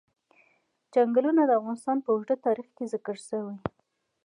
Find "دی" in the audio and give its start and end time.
3.57-3.57